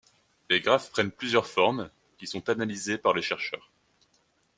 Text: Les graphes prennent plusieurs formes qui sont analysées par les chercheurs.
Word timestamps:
Les 0.49 0.61
graphes 0.61 0.89
prennent 0.89 1.11
plusieurs 1.11 1.45
formes 1.45 1.91
qui 2.17 2.25
sont 2.25 2.49
analysées 2.49 2.97
par 2.97 3.13
les 3.13 3.21
chercheurs. 3.21 3.69